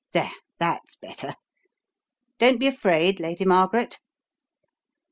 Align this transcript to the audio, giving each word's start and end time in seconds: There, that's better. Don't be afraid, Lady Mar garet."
There, 0.13 0.31
that's 0.57 0.95
better. 0.95 1.35
Don't 2.39 2.59
be 2.59 2.65
afraid, 2.65 3.19
Lady 3.19 3.45
Mar 3.45 3.67
garet." 3.67 3.99